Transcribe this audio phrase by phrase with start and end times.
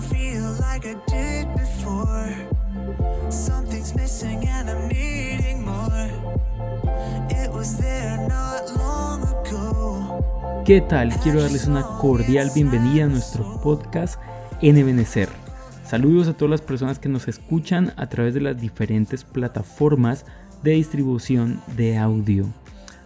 [0.00, 2.34] feel like I did before.
[3.30, 6.08] Something's missing and I'm needing more.
[7.30, 10.62] It was there not long ago.
[10.64, 11.10] ¿Qué tal?
[11.22, 14.20] Quiero darles una cordial bienvenida a nuestro podcast
[14.62, 15.28] En Ebenecer.
[15.84, 20.24] Saludos a todas las personas que nos escuchan a través de las diferentes plataformas
[20.62, 22.46] de distribución de audio.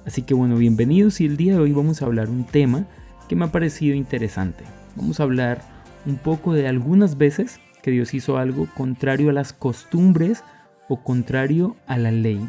[0.06, 2.84] Así que bueno, bienvenidos y el día de hoy vamos a hablar un tema
[3.28, 4.64] que me ha parecido interesante.
[4.96, 5.73] Vamos a hablar
[6.06, 10.42] un poco de algunas veces que Dios hizo algo contrario a las costumbres
[10.88, 12.46] o contrario a la ley,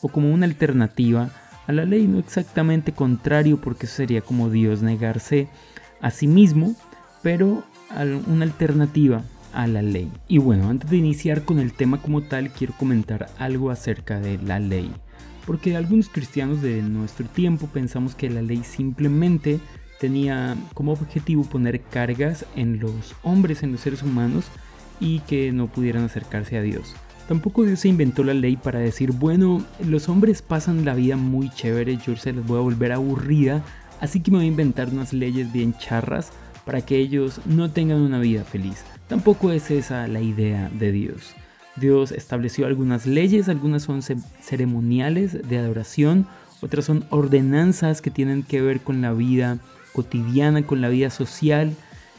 [0.00, 1.30] o como una alternativa
[1.66, 5.48] a la ley, no exactamente contrario porque eso sería como Dios negarse
[6.00, 6.74] a sí mismo,
[7.22, 7.64] pero
[8.26, 10.12] una alternativa a la ley.
[10.28, 14.38] Y bueno, antes de iniciar con el tema como tal, quiero comentar algo acerca de
[14.38, 14.92] la ley.
[15.46, 19.60] Porque algunos cristianos de nuestro tiempo pensamos que la ley simplemente
[20.00, 24.46] tenía como objetivo poner cargas en los hombres, en los seres humanos,
[25.00, 26.94] y que no pudieran acercarse a Dios.
[27.28, 31.50] Tampoco Dios se inventó la ley para decir, bueno, los hombres pasan la vida muy
[31.50, 33.64] chévere, yo se les voy a volver aburrida,
[34.00, 36.30] así que me voy a inventar unas leyes bien charras
[36.64, 38.84] para que ellos no tengan una vida feliz.
[39.08, 41.34] Tampoco es esa la idea de Dios.
[41.76, 46.26] Dios estableció algunas leyes, algunas son ceremoniales de adoración,
[46.62, 49.58] otras son ordenanzas que tienen que ver con la vida
[49.96, 51.74] cotidiana, con la vida social,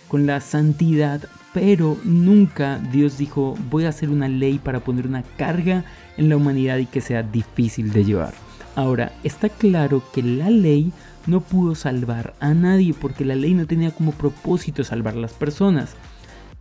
[0.07, 1.21] con la santidad,
[1.53, 5.85] pero nunca Dios dijo voy a hacer una ley para poner una carga
[6.17, 8.33] en la humanidad y que sea difícil de llevar.
[8.75, 10.91] Ahora, está claro que la ley
[11.27, 15.33] no pudo salvar a nadie porque la ley no tenía como propósito salvar a las
[15.33, 15.95] personas.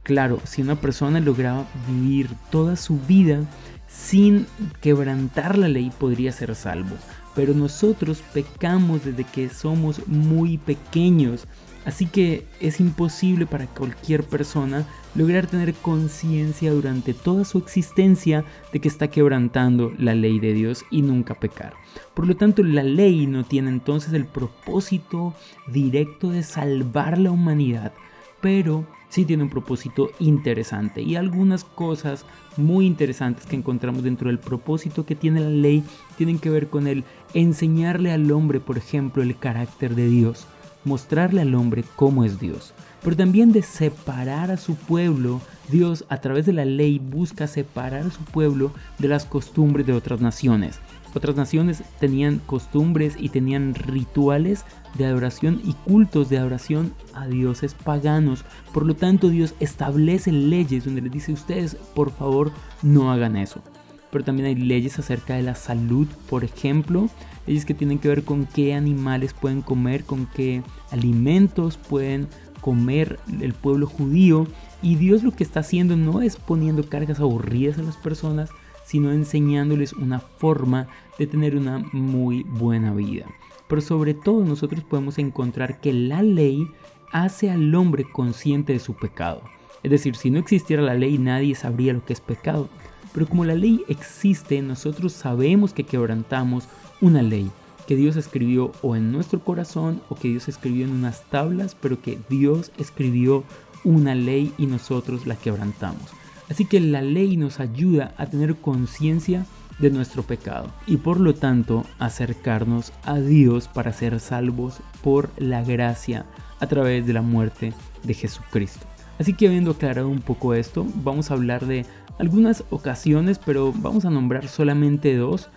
[0.02, 3.40] Claro, si una persona lograba vivir toda su vida
[3.88, 4.46] sin
[4.82, 6.96] quebrantar la ley podría ser salvo.
[7.36, 11.46] Pero nosotros pecamos desde que somos muy pequeños.
[11.84, 14.84] Así que es imposible para cualquier persona
[15.14, 20.84] lograr tener conciencia durante toda su existencia de que está quebrantando la ley de Dios
[20.90, 21.74] y nunca pecar.
[22.12, 25.34] Por lo tanto, la ley no tiene entonces el propósito
[25.68, 27.92] directo de salvar la humanidad,
[28.40, 32.24] pero sí tiene un propósito interesante y algunas cosas
[32.56, 35.84] muy interesantes que encontramos dentro del propósito que tiene la ley
[36.16, 37.04] tienen que ver con el
[37.34, 40.46] enseñarle al hombre, por ejemplo, el carácter de Dios,
[40.84, 45.40] mostrarle al hombre cómo es Dios, pero también de separar a su pueblo.
[45.68, 49.92] Dios a través de la ley busca separar a su pueblo de las costumbres de
[49.92, 50.78] otras naciones.
[51.16, 54.66] Otras naciones tenían costumbres y tenían rituales
[54.98, 58.44] de adoración y cultos de adoración a dioses paganos.
[58.74, 63.36] Por lo tanto, Dios establece leyes donde les dice a ustedes, por favor, no hagan
[63.36, 63.62] eso.
[64.10, 67.08] Pero también hay leyes acerca de la salud, por ejemplo,
[67.46, 72.28] leyes que tienen que ver con qué animales pueden comer, con qué alimentos pueden
[72.60, 74.46] comer el pueblo judío.
[74.82, 78.50] Y Dios lo que está haciendo no es poniendo cargas aburridas a las personas,
[78.86, 80.86] sino enseñándoles una forma
[81.18, 83.26] de tener una muy buena vida.
[83.66, 86.70] Pero sobre todo nosotros podemos encontrar que la ley
[87.10, 89.42] hace al hombre consciente de su pecado.
[89.82, 92.68] Es decir, si no existiera la ley nadie sabría lo que es pecado.
[93.12, 96.68] Pero como la ley existe, nosotros sabemos que quebrantamos
[97.00, 97.50] una ley
[97.88, 102.00] que Dios escribió o en nuestro corazón o que Dios escribió en unas tablas, pero
[102.00, 103.44] que Dios escribió
[103.84, 106.10] una ley y nosotros la quebrantamos.
[106.48, 109.46] Así que la ley nos ayuda a tener conciencia
[109.78, 115.62] de nuestro pecado y por lo tanto acercarnos a Dios para ser salvos por la
[115.62, 116.24] gracia
[116.60, 118.86] a través de la muerte de Jesucristo.
[119.18, 121.84] Así que habiendo aclarado un poco esto, vamos a hablar de
[122.18, 125.48] algunas ocasiones, pero vamos a nombrar solamente dos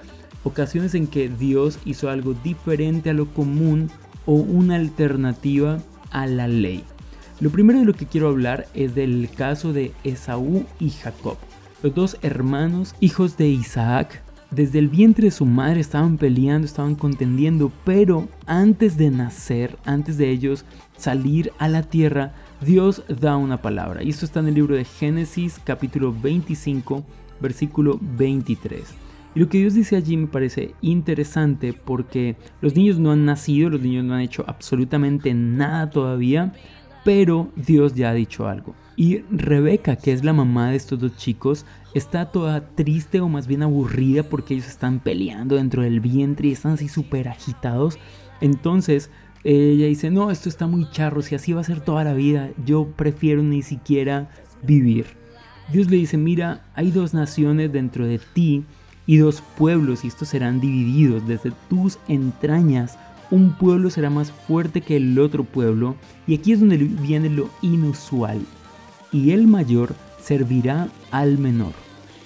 [0.44, 3.90] ocasiones en que Dios hizo algo diferente a lo común
[4.26, 5.80] o una alternativa
[6.12, 6.84] a la ley.
[7.40, 11.38] Lo primero de lo que quiero hablar es del caso de Esaú y Jacob.
[11.82, 16.96] Los dos hermanos, hijos de Isaac, desde el vientre de su madre estaban peleando, estaban
[16.96, 20.66] contendiendo, pero antes de nacer, antes de ellos
[20.98, 24.04] salir a la tierra, Dios da una palabra.
[24.04, 27.06] Y esto está en el libro de Génesis capítulo 25,
[27.40, 28.84] versículo 23.
[29.36, 33.70] Y lo que Dios dice allí me parece interesante porque los niños no han nacido,
[33.70, 36.52] los niños no han hecho absolutamente nada todavía,
[37.04, 38.76] pero Dios ya ha dicho algo.
[38.96, 43.48] Y Rebeca, que es la mamá de estos dos chicos, está toda triste o más
[43.48, 47.98] bien aburrida porque ellos están peleando dentro del vientre y están así súper agitados.
[48.42, 49.10] Entonces
[49.44, 52.50] ella dice, no, esto está muy charro, si así va a ser toda la vida,
[52.66, 54.30] yo prefiero ni siquiera
[54.64, 55.06] vivir.
[55.72, 58.66] Dios le dice, mira, hay dos naciones dentro de ti
[59.06, 62.98] y dos pueblos y estos serán divididos desde tus entrañas
[63.32, 65.96] un pueblo será más fuerte que el otro pueblo.
[66.28, 68.40] Y aquí es donde viene lo inusual.
[69.12, 71.74] y el mayor servirá al menor.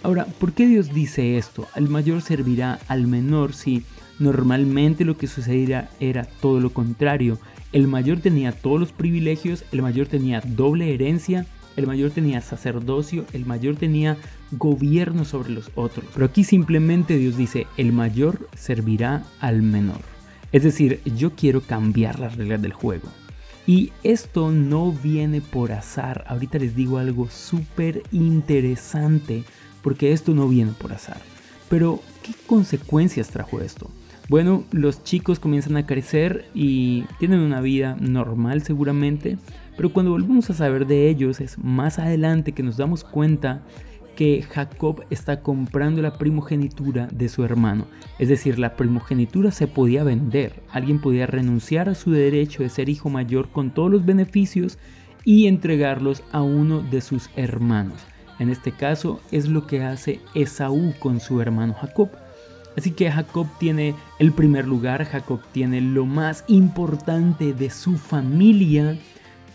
[0.03, 1.65] Ahora, ¿por qué Dios dice esto?
[1.75, 3.83] El mayor servirá al menor si
[4.19, 7.39] normalmente lo que sucediera era todo lo contrario.
[7.71, 11.45] El mayor tenía todos los privilegios, el mayor tenía doble herencia,
[11.77, 14.17] el mayor tenía sacerdocio, el mayor tenía
[14.51, 16.05] gobierno sobre los otros.
[16.13, 20.12] Pero aquí simplemente Dios dice, el mayor servirá al menor.
[20.53, 23.09] Es decir, yo quiero cambiar las reglas del juego.
[23.65, 26.23] Y esto no viene por azar.
[26.27, 29.43] Ahorita les digo algo súper interesante
[29.81, 31.21] porque esto no viene por azar.
[31.69, 33.89] Pero, ¿qué consecuencias trajo esto?
[34.29, 39.37] Bueno, los chicos comienzan a crecer y tienen una vida normal seguramente,
[39.75, 43.63] pero cuando volvemos a saber de ellos es más adelante que nos damos cuenta
[44.15, 47.87] que Jacob está comprando la primogenitura de su hermano.
[48.19, 50.61] Es decir, la primogenitura se podía vender.
[50.71, 54.77] Alguien podía renunciar a su derecho de ser hijo mayor con todos los beneficios
[55.25, 58.01] y entregarlos a uno de sus hermanos.
[58.39, 62.09] En este caso es lo que hace Esaú con su hermano Jacob.
[62.75, 68.97] Así que Jacob tiene el primer lugar, Jacob tiene lo más importante de su familia,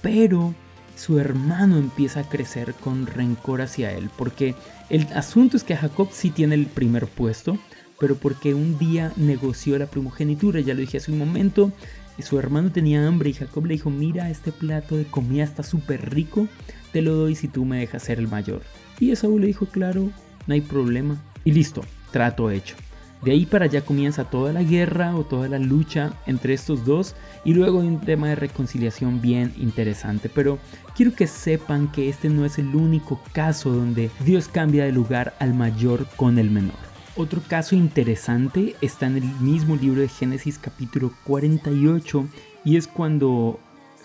[0.02, 0.54] pero
[0.98, 4.56] su hermano empieza a crecer con rencor hacia él, porque
[4.90, 7.56] el asunto es que Jacob sí tiene el primer puesto,
[8.00, 11.72] pero porque un día negoció la primogenitura, ya lo dije hace un momento,
[12.18, 16.12] su hermano tenía hambre y Jacob le dijo, mira, este plato de comida está súper
[16.12, 16.48] rico,
[16.92, 18.62] te lo doy si tú me dejas ser el mayor.
[18.98, 20.10] Y Esaú le dijo, claro,
[20.48, 21.22] no hay problema.
[21.44, 22.74] Y listo, trato hecho.
[23.22, 27.16] De ahí para allá comienza toda la guerra o toda la lucha entre estos dos
[27.44, 30.28] y luego hay un tema de reconciliación bien interesante.
[30.28, 30.58] Pero
[30.94, 35.34] quiero que sepan que este no es el único caso donde Dios cambia de lugar
[35.40, 36.76] al mayor con el menor.
[37.16, 42.28] Otro caso interesante está en el mismo libro de Génesis capítulo 48
[42.64, 43.58] y es cuando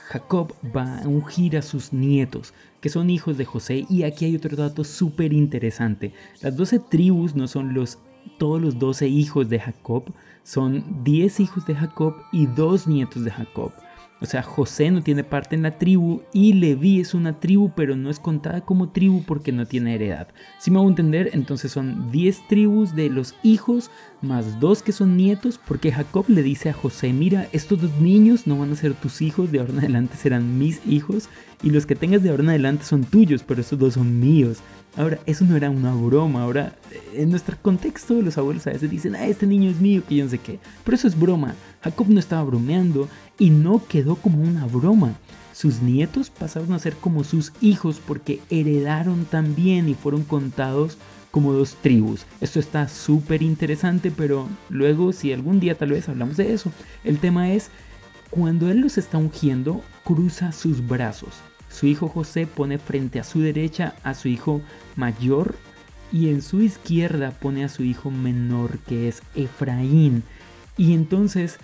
[0.07, 4.36] Jacob va a ungir a sus nietos, que son hijos de José, y aquí hay
[4.36, 6.13] otro dato súper interesante.
[6.42, 8.00] Las doce tribus no son los
[8.37, 10.05] todos los doce hijos de Jacob,
[10.43, 13.71] son diez hijos de Jacob y dos nietos de Jacob.
[14.23, 17.97] O sea, José no tiene parte en la tribu y Leví es una tribu, pero
[17.97, 20.29] no es contada como tribu porque no tiene heredad.
[20.59, 23.91] Si me hago entender, entonces son 10 tribus de los hijos
[24.21, 28.47] más dos que son nietos, porque Jacob le dice a José, mira, estos dos niños
[28.47, 31.27] no van a ser tus hijos, de ahora en adelante serán mis hijos,
[31.61, 34.59] y los que tengas de ahora en adelante son tuyos, pero estos dos son míos.
[34.95, 36.44] Ahora, eso no era una broma.
[36.44, 36.75] Ahora,
[37.13, 40.24] en nuestro contexto, los abuelos a veces dicen, ah, este niño es mío, que yo
[40.24, 40.60] no sé qué.
[40.84, 41.56] Pero eso es broma.
[41.81, 43.10] Jacob no estaba bromeando
[43.40, 45.16] y no quedó como una broma.
[45.51, 50.98] Sus nietos pasaron a ser como sus hijos porque heredaron también y fueron contados
[51.31, 52.28] como dos tribus.
[52.40, 56.72] Esto está súper interesante, pero luego, si algún día tal vez hablamos de eso,
[57.04, 57.72] el tema es,
[58.30, 61.42] cuando él los está ungiendo, cruza sus brazos
[61.73, 64.61] su hijo José pone frente a su derecha a su hijo
[64.95, 65.55] mayor
[66.11, 70.23] y en su izquierda pone a su hijo menor que es Efraín.
[70.77, 71.57] Y entonces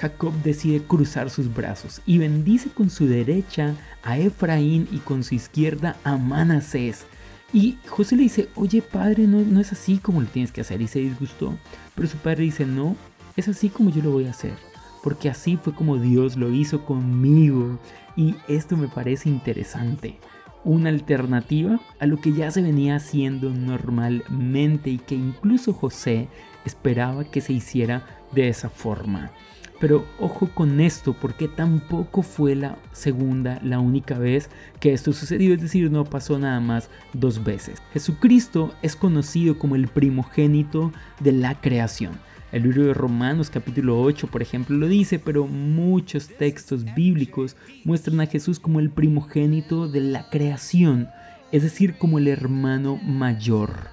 [0.00, 5.34] Jacob decide cruzar sus brazos y bendice con su derecha a Efraín y con su
[5.34, 7.06] izquierda a Manasés.
[7.50, 10.82] Y José le dice, oye padre, no, no es así como lo tienes que hacer.
[10.82, 11.56] Y se disgustó.
[11.94, 12.96] Pero su padre dice, no,
[13.36, 14.73] es así como yo lo voy a hacer
[15.04, 17.78] porque así fue como Dios lo hizo conmigo.
[18.16, 20.18] Y esto me parece interesante.
[20.64, 26.28] Una alternativa a lo que ya se venía haciendo normalmente y que incluso José
[26.64, 29.30] esperaba que se hiciera de esa forma.
[29.78, 34.48] Pero ojo con esto, porque tampoco fue la segunda, la única vez
[34.80, 37.82] que esto sucedió, es decir, no pasó nada más dos veces.
[37.92, 42.12] Jesucristo es conocido como el primogénito de la creación.
[42.54, 48.20] El libro de Romanos capítulo 8, por ejemplo, lo dice, pero muchos textos bíblicos muestran
[48.20, 51.08] a Jesús como el primogénito de la creación,
[51.50, 53.88] es decir, como el hermano mayor.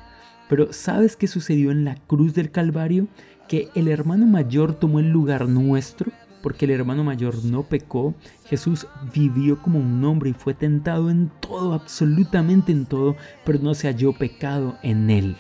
[0.48, 3.08] Pero ¿sabes qué sucedió en la cruz del Calvario?
[3.48, 6.12] Que el hermano mayor tomó el lugar nuestro,
[6.44, 8.14] porque el hermano mayor no pecó,
[8.46, 13.74] Jesús vivió como un hombre y fue tentado en todo, absolutamente en todo, pero no
[13.74, 15.36] se halló pecado en él.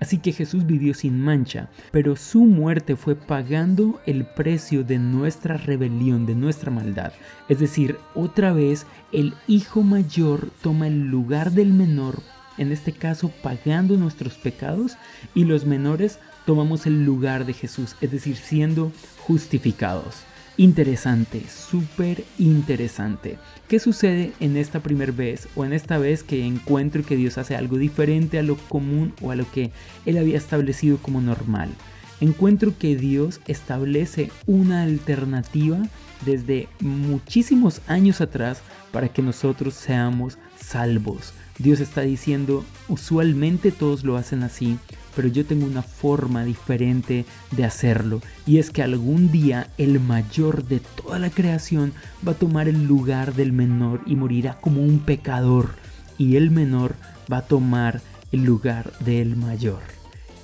[0.00, 5.56] Así que Jesús vivió sin mancha, pero su muerte fue pagando el precio de nuestra
[5.56, 7.12] rebelión, de nuestra maldad.
[7.48, 12.22] Es decir, otra vez el hijo mayor toma el lugar del menor,
[12.58, 14.96] en este caso pagando nuestros pecados,
[15.34, 18.92] y los menores tomamos el lugar de Jesús, es decir, siendo
[19.26, 20.24] justificados
[20.58, 23.38] interesante, súper interesante.
[23.68, 27.56] ¿Qué sucede en esta primera vez o en esta vez que encuentro que Dios hace
[27.56, 29.70] algo diferente a lo común o a lo que
[30.04, 31.70] Él había establecido como normal?
[32.20, 35.78] Encuentro que Dios establece una alternativa
[36.26, 38.60] desde muchísimos años atrás
[38.90, 41.32] para que nosotros seamos salvos.
[41.58, 44.78] Dios está diciendo, usualmente todos lo hacen así,
[45.14, 48.20] pero yo tengo una forma diferente de hacerlo.
[48.46, 51.92] Y es que algún día el mayor de toda la creación
[52.26, 55.70] va a tomar el lugar del menor y morirá como un pecador.
[56.18, 56.94] Y el menor
[57.32, 58.00] va a tomar
[58.32, 59.80] el lugar del mayor.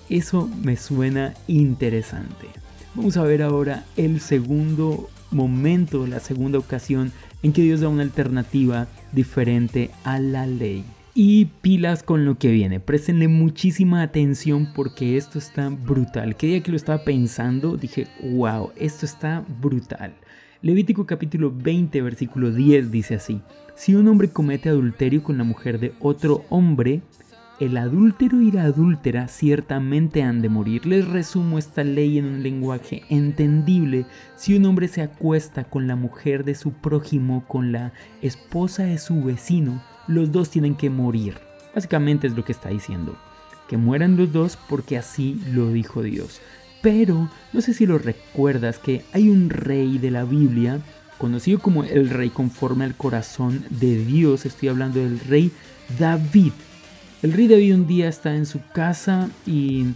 [0.09, 2.49] Eso me suena interesante.
[2.95, 8.03] Vamos a ver ahora el segundo momento, la segunda ocasión en que Dios da una
[8.03, 10.85] alternativa diferente a la ley.
[11.17, 16.35] Y pilas con lo que viene, préstenle muchísima atención porque esto está brutal.
[16.35, 20.13] Que día que lo estaba pensando dije, wow, esto está brutal.
[20.61, 23.41] Levítico capítulo 20 versículo 10 dice así,
[23.77, 27.03] si un hombre comete adulterio con la mujer de otro hombre,
[27.61, 30.85] el adúltero y la adúltera ciertamente han de morir.
[30.85, 34.07] Les resumo esta ley en un lenguaje entendible.
[34.35, 38.99] Si un hombre se acuesta con la mujer de su prójimo, con la esposa de
[38.99, 41.39] su vecino, los dos tienen que morir.
[41.75, 43.17] Básicamente es lo que está diciendo.
[43.69, 46.41] Que mueran los dos porque así lo dijo Dios.
[46.83, 50.81] Pero no sé si lo recuerdas que hay un rey de la Biblia,
[51.19, 54.45] conocido como el rey conforme al corazón de Dios.
[54.45, 55.51] Estoy hablando del rey
[55.99, 56.53] David.
[57.23, 59.87] El rey David un día está en su casa y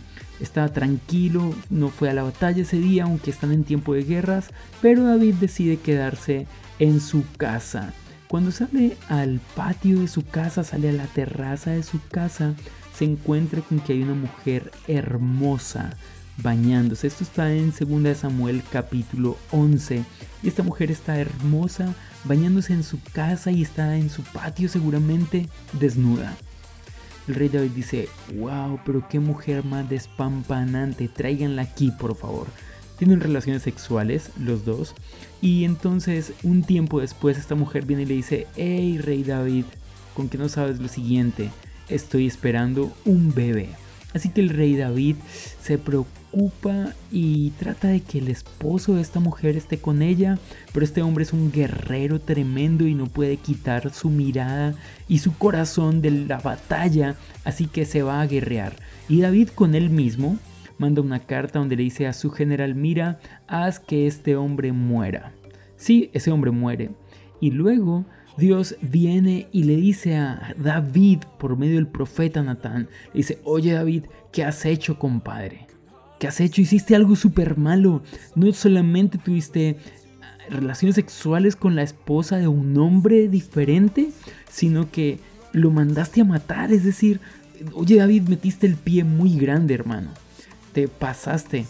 [0.41, 4.49] está tranquilo, no fue a la batalla ese día, aunque están en tiempo de guerras,
[4.81, 6.47] pero David decide quedarse
[6.79, 7.93] en su casa.
[8.29, 12.55] Cuando sale al patio de su casa, sale a la terraza de su casa,
[12.95, 15.97] se encuentra con que hay una mujer hermosa
[16.43, 17.07] bañándose.
[17.07, 20.05] Esto está en 2 Samuel capítulo 11.
[20.43, 21.95] Y esta mujer está hermosa
[22.25, 25.49] bañándose en su casa y está en su patio seguramente
[25.81, 26.37] desnuda.
[27.29, 32.47] El rey David dice, wow, pero qué mujer más despampanante, tráiganla aquí por favor.
[32.99, 34.95] Tienen relaciones sexuales los dos
[35.41, 39.65] y entonces un tiempo después esta mujer viene y le dice, hey rey David,
[40.15, 41.51] con que no sabes lo siguiente,
[41.89, 43.69] estoy esperando un bebé.
[44.15, 45.17] Así que el rey David
[45.61, 50.39] se preocupa y trata de que el esposo de esta mujer esté con ella,
[50.73, 54.75] pero este hombre es un guerrero tremendo y no puede quitar su mirada
[55.09, 58.77] y su corazón de la batalla, así que se va a guerrear.
[59.09, 60.39] Y David con él mismo
[60.79, 65.33] manda una carta donde le dice a su general, mira, haz que este hombre muera.
[65.77, 66.91] Sí, ese hombre muere.
[67.41, 68.05] Y luego
[68.37, 73.73] Dios viene y le dice a David por medio del profeta Natán, le dice, oye
[73.73, 75.67] David, ¿qué has hecho compadre?
[76.19, 76.61] ¿Qué has hecho?
[76.61, 78.03] Hiciste algo súper malo.
[78.35, 79.77] No solamente tuviste
[80.21, 84.11] ah, relaciones sexuales con la esposa de un hombre diferente,
[84.49, 85.21] sino que
[85.53, 86.73] lo mandaste a matar.
[86.73, 87.21] Es decir,
[87.73, 90.11] oye David, metiste el pie muy grande, hermano.
[90.79, 91.67] Te pasaste.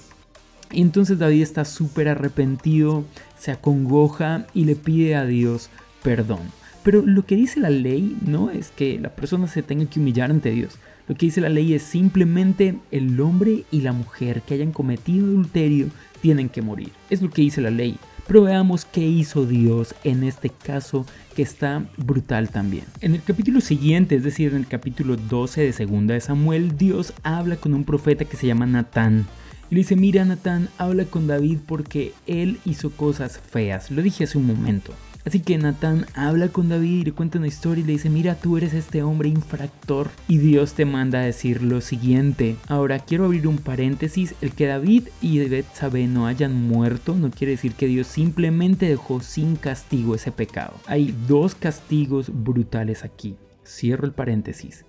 [0.70, 3.04] Y entonces David está súper arrepentido,
[3.38, 5.70] se acongoja y le pide a Dios
[6.02, 6.40] perdón.
[6.82, 10.30] Pero lo que dice la ley no es que la persona se tenga que humillar
[10.30, 10.74] ante Dios.
[11.06, 15.24] Lo que dice la ley es simplemente el hombre y la mujer que hayan cometido
[15.24, 15.86] adulterio
[16.20, 16.90] tienen que morir.
[17.08, 17.96] Es lo que dice la ley.
[18.28, 22.84] Pero veamos qué hizo Dios en este caso que está brutal también.
[23.00, 27.14] En el capítulo siguiente, es decir, en el capítulo 12 de Segunda de Samuel, Dios
[27.22, 29.26] habla con un profeta que se llama Natán.
[29.70, 33.90] Y le dice, mira Natán, habla con David porque él hizo cosas feas.
[33.90, 34.92] Lo dije hace un momento.
[35.28, 38.36] Así que Natán habla con David y le cuenta una historia y le dice, mira,
[38.36, 40.08] tú eres este hombre infractor.
[40.26, 42.56] Y Dios te manda a decir lo siguiente.
[42.66, 44.34] Ahora quiero abrir un paréntesis.
[44.40, 49.20] El que David y Betsabé no hayan muerto no quiere decir que Dios simplemente dejó
[49.20, 50.72] sin castigo ese pecado.
[50.86, 53.36] Hay dos castigos brutales aquí.
[53.66, 54.86] Cierro el paréntesis.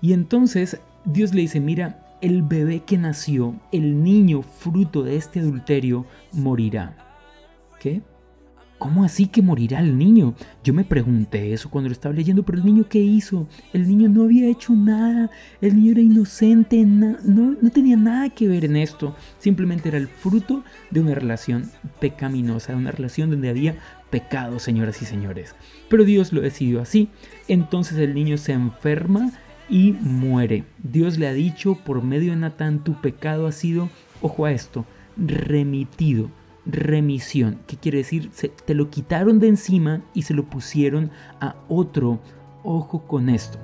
[0.00, 5.40] Y entonces Dios le dice, mira, el bebé que nació, el niño fruto de este
[5.40, 6.96] adulterio, morirá.
[7.78, 8.00] ¿Qué?
[8.82, 10.34] ¿Cómo así que morirá el niño?
[10.64, 13.46] Yo me pregunté eso cuando lo estaba leyendo, pero el niño qué hizo?
[13.72, 18.48] El niño no había hecho nada, el niño era inocente, no, no tenía nada que
[18.48, 21.70] ver en esto, simplemente era el fruto de una relación
[22.00, 23.76] pecaminosa, de una relación donde había
[24.10, 25.54] pecado, señoras y señores.
[25.88, 27.08] Pero Dios lo decidió así,
[27.46, 29.30] entonces el niño se enferma
[29.68, 30.64] y muere.
[30.82, 34.84] Dios le ha dicho por medio de Natán, tu pecado ha sido, ojo a esto,
[35.16, 36.32] remitido
[36.66, 37.60] remisión.
[37.66, 38.30] ¿Qué quiere decir?
[38.32, 42.20] Se, te lo quitaron de encima y se lo pusieron a otro.
[42.64, 43.58] Ojo con esto.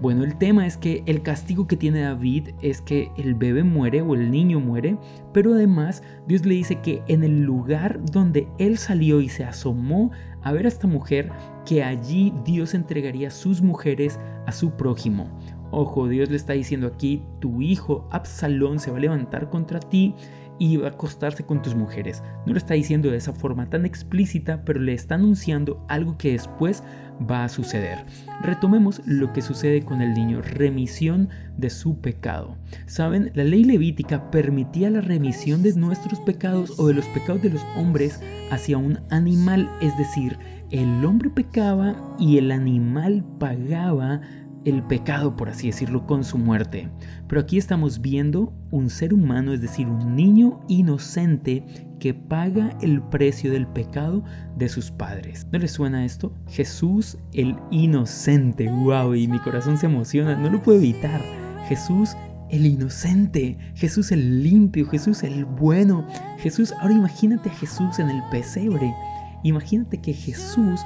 [0.00, 4.00] Bueno, el tema es que el castigo que tiene David es que el bebé muere
[4.00, 4.96] o el niño muere,
[5.34, 10.12] pero además Dios le dice que en el lugar donde él salió y se asomó
[10.42, 11.32] a ver a esta mujer,
[11.66, 15.28] que allí Dios entregaría sus mujeres a su prójimo.
[15.72, 20.14] Ojo, Dios le está diciendo aquí, tu hijo Absalón se va a levantar contra ti
[20.58, 22.22] y va a acostarse con tus mujeres.
[22.46, 26.32] No lo está diciendo de esa forma tan explícita, pero le está anunciando algo que
[26.32, 26.82] después
[27.30, 28.04] va a suceder.
[28.42, 32.56] Retomemos lo que sucede con el niño, remisión de su pecado.
[32.86, 37.50] Saben, la ley levítica permitía la remisión de nuestros pecados o de los pecados de
[37.50, 40.38] los hombres hacia un animal, es decir,
[40.70, 44.20] el hombre pecaba y el animal pagaba
[44.68, 46.88] el pecado, por así decirlo, con su muerte.
[47.26, 51.64] Pero aquí estamos viendo un ser humano, es decir, un niño inocente
[51.98, 54.22] que paga el precio del pecado
[54.56, 55.46] de sus padres.
[55.52, 56.32] ¿No les suena esto?
[56.48, 61.20] Jesús el inocente, wow, y mi corazón se emociona, no lo puedo evitar.
[61.68, 62.16] Jesús
[62.50, 66.06] el inocente, Jesús el limpio, Jesús el bueno,
[66.38, 68.94] Jesús, ahora imagínate a Jesús en el pesebre,
[69.42, 70.80] imagínate que Jesús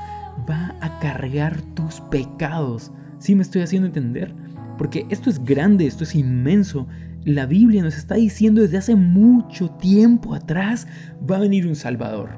[0.48, 2.90] va a cargar tus pecados.
[3.22, 4.34] ¿Sí me estoy haciendo entender?
[4.76, 6.88] Porque esto es grande, esto es inmenso.
[7.24, 10.88] La Biblia nos está diciendo desde hace mucho tiempo atrás
[11.30, 12.30] va a venir un Salvador.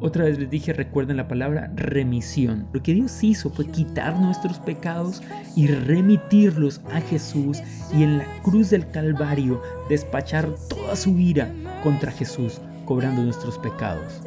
[0.00, 2.66] Otra vez les dije, recuerden la palabra remisión.
[2.72, 5.22] Lo que Dios hizo fue quitar nuestros pecados
[5.54, 7.60] y remitirlos a Jesús
[7.96, 11.48] y en la cruz del Calvario despachar toda su ira
[11.84, 14.20] contra Jesús, cobrando nuestros pecados.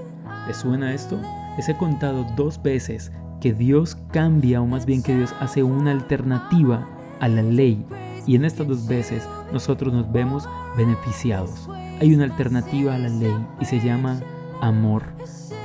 [0.47, 1.19] ¿Les suena esto?
[1.57, 3.11] Les he contado dos veces
[3.48, 6.86] que Dios cambia, o más bien que Dios hace una alternativa
[7.22, 7.86] a la ley.
[8.25, 11.70] Y en estas dos veces nosotros nos vemos beneficiados.
[12.01, 14.20] Hay una alternativa a la ley y se llama
[14.62, 15.04] amor.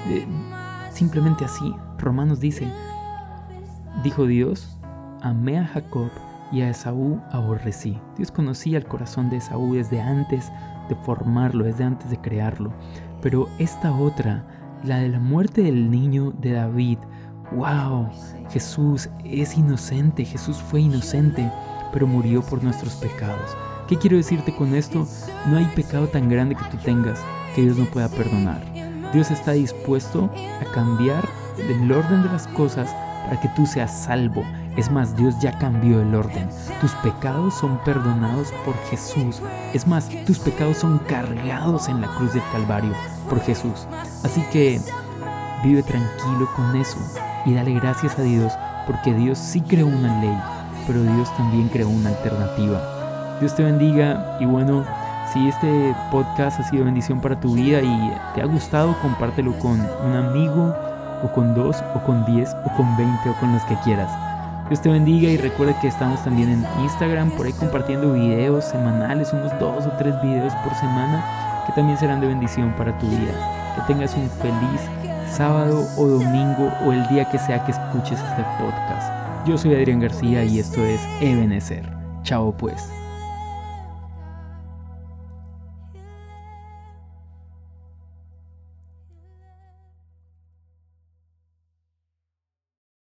[0.08, 0.24] Eh,
[0.92, 1.74] simplemente así.
[1.98, 2.68] Romanos dice,
[4.04, 4.78] dijo Dios,
[5.20, 6.10] amé a Jacob
[6.52, 7.98] y a Esaú aborrecí.
[8.16, 10.52] Dios conocía el corazón de Esaú desde antes
[10.88, 12.72] de formarlo, desde antes de crearlo.
[13.20, 14.44] Pero esta otra,
[14.84, 16.98] la de la muerte del niño de David,
[17.56, 18.08] wow,
[18.50, 21.50] Jesús es inocente, Jesús fue inocente,
[21.92, 23.56] pero murió por nuestros pecados.
[23.88, 25.06] ¿Qué quiero decirte con esto?
[25.46, 27.20] No hay pecado tan grande que tú tengas
[27.54, 28.62] que Dios no pueda perdonar.
[29.12, 30.30] Dios está dispuesto
[30.60, 31.28] a cambiar
[31.58, 32.94] el orden de las cosas
[33.24, 34.42] para que tú seas salvo.
[34.76, 36.48] Es más, Dios ya cambió el orden.
[36.80, 39.42] Tus pecados son perdonados por Jesús.
[39.74, 42.92] Es más, tus pecados son cargados en la cruz del Calvario
[43.28, 43.86] por Jesús.
[44.24, 44.80] Así que
[45.62, 46.98] vive tranquilo con eso
[47.44, 48.52] y dale gracias a Dios
[48.86, 50.36] porque Dios sí creó una ley,
[50.86, 53.38] pero Dios también creó una alternativa.
[53.40, 54.84] Dios te bendiga y bueno,
[55.32, 59.80] si este podcast ha sido bendición para tu vida y te ha gustado, compártelo con
[60.04, 60.74] un amigo
[61.22, 64.10] o con dos o con diez o con veinte o con los que quieras.
[64.68, 69.32] Dios te bendiga y recuerda que estamos también en Instagram por ahí compartiendo videos semanales,
[69.32, 71.24] unos dos o tres videos por semana
[71.66, 73.32] que también serán de bendición para tu vida.
[73.74, 74.80] Que tengas un feliz
[75.32, 79.12] sábado o domingo o el día que sea que escuches este podcast.
[79.46, 81.88] Yo soy Adrián García y esto es Ebenecer.
[82.22, 83.01] Chao pues.